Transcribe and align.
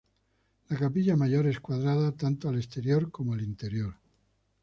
La 0.69 0.77
capilla 0.77 1.15
mayor 1.15 1.45
es 1.45 1.59
cuadrada 1.59 2.11
tanto 2.13 2.49
al 2.49 2.55
exterior 2.57 3.11
como 3.11 3.33
al 3.35 3.41
interior. 3.43 3.93